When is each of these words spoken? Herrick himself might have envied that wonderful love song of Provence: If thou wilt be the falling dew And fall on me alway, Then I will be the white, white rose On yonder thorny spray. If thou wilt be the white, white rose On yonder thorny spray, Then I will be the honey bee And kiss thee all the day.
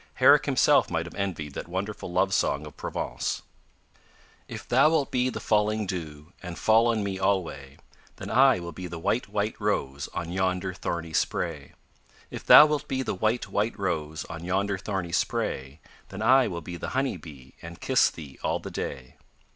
Herrick 0.15 0.47
himself 0.47 0.89
might 0.89 1.05
have 1.05 1.13
envied 1.13 1.53
that 1.53 1.67
wonderful 1.67 2.11
love 2.11 2.33
song 2.33 2.65
of 2.65 2.75
Provence: 2.75 3.43
If 4.47 4.67
thou 4.67 4.89
wilt 4.89 5.11
be 5.11 5.29
the 5.29 5.39
falling 5.39 5.85
dew 5.85 6.33
And 6.41 6.57
fall 6.57 6.87
on 6.87 7.03
me 7.03 7.19
alway, 7.19 7.77
Then 8.15 8.31
I 8.31 8.57
will 8.59 8.71
be 8.71 8.87
the 8.87 8.97
white, 8.97 9.29
white 9.29 9.53
rose 9.61 10.07
On 10.15 10.31
yonder 10.31 10.73
thorny 10.73 11.13
spray. 11.13 11.73
If 12.31 12.43
thou 12.43 12.65
wilt 12.65 12.87
be 12.87 13.03
the 13.03 13.13
white, 13.13 13.47
white 13.49 13.77
rose 13.77 14.25
On 14.25 14.43
yonder 14.43 14.79
thorny 14.79 15.11
spray, 15.11 15.79
Then 16.09 16.23
I 16.23 16.47
will 16.47 16.61
be 16.61 16.77
the 16.77 16.89
honey 16.97 17.17
bee 17.17 17.53
And 17.61 17.79
kiss 17.79 18.09
thee 18.09 18.39
all 18.41 18.57
the 18.57 18.71
day. 18.71 19.17